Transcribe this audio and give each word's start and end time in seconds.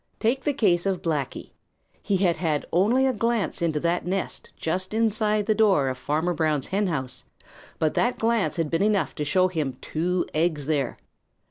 Take 0.19 0.43
the 0.45 0.53
case 0.55 0.87
of 0.87 1.03
Blacky. 1.03 1.51
He 2.01 2.17
had 2.17 2.37
had 2.37 2.65
only 2.73 3.05
a 3.05 3.13
glance 3.13 3.61
into 3.61 3.79
that 3.81 4.03
nest 4.03 4.49
just 4.57 4.95
inside 4.95 5.45
the 5.45 5.53
door 5.53 5.89
of 5.89 5.97
Farmer 5.99 6.33
Brown's 6.33 6.65
henhouse, 6.65 7.23
but 7.77 7.93
that 7.93 8.17
glance 8.17 8.55
had 8.55 8.71
been 8.71 8.81
enough 8.81 9.13
to 9.13 9.23
show 9.23 9.47
him 9.47 9.77
two 9.79 10.25
eggs 10.33 10.65
there. 10.65 10.97